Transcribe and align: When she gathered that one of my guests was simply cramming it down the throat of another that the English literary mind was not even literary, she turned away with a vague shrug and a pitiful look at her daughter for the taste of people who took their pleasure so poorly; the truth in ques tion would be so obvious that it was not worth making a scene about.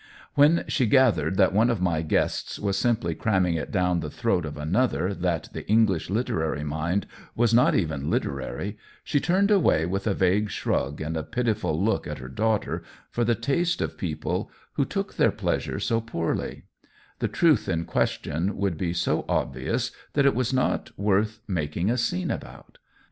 When 0.33 0.65
she 0.67 0.87
gathered 0.87 1.37
that 1.37 1.53
one 1.53 1.69
of 1.69 1.79
my 1.79 2.01
guests 2.01 2.57
was 2.57 2.75
simply 2.75 3.13
cramming 3.13 3.53
it 3.53 3.69
down 3.69 3.99
the 3.99 4.09
throat 4.09 4.47
of 4.47 4.57
another 4.57 5.13
that 5.13 5.49
the 5.53 5.63
English 5.69 6.09
literary 6.09 6.63
mind 6.63 7.05
was 7.35 7.53
not 7.53 7.75
even 7.75 8.09
literary, 8.09 8.79
she 9.03 9.19
turned 9.19 9.51
away 9.51 9.85
with 9.85 10.07
a 10.07 10.15
vague 10.15 10.49
shrug 10.49 11.01
and 11.01 11.15
a 11.15 11.21
pitiful 11.21 11.79
look 11.79 12.07
at 12.07 12.17
her 12.17 12.29
daughter 12.29 12.81
for 13.11 13.23
the 13.23 13.35
taste 13.35 13.79
of 13.79 13.95
people 13.95 14.49
who 14.73 14.85
took 14.85 15.13
their 15.17 15.29
pleasure 15.31 15.79
so 15.79 16.01
poorly; 16.01 16.63
the 17.19 17.27
truth 17.27 17.69
in 17.69 17.85
ques 17.85 18.17
tion 18.23 18.57
would 18.57 18.79
be 18.79 18.93
so 18.93 19.23
obvious 19.29 19.91
that 20.13 20.25
it 20.25 20.33
was 20.33 20.51
not 20.51 20.89
worth 20.97 21.41
making 21.47 21.91
a 21.91 21.97
scene 21.99 22.31
about. 22.31 22.79